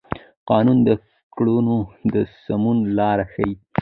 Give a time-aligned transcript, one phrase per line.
[0.49, 0.89] قانون د
[1.35, 1.77] کړنو
[2.13, 3.53] د سمون لار ښيي.